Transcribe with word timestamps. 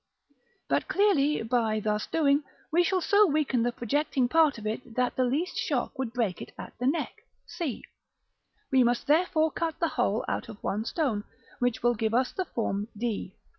But 0.67 0.87
clearly, 0.87 1.43
by 1.43 1.79
thus 1.79 2.07
doing, 2.07 2.43
we 2.71 2.83
shall 2.83 3.01
so 3.01 3.27
weaken 3.27 3.61
the 3.61 3.71
projecting 3.71 4.27
part 4.27 4.57
of 4.57 4.65
it 4.65 4.95
that 4.95 5.15
the 5.15 5.23
least 5.25 5.57
shock 5.59 5.99
would 5.99 6.11
break 6.11 6.41
it 6.41 6.51
at 6.57 6.73
the 6.79 6.87
neck, 6.87 7.21
c; 7.45 7.83
we 8.71 8.83
must 8.83 9.05
therefore 9.05 9.51
cut 9.51 9.79
the 9.79 9.89
whole 9.89 10.25
out 10.27 10.49
of 10.49 10.57
one 10.63 10.85
stone, 10.85 11.23
which 11.59 11.83
will 11.83 11.93
give 11.93 12.15
us 12.15 12.31
the 12.31 12.45
form 12.45 12.87
d. 12.97 13.35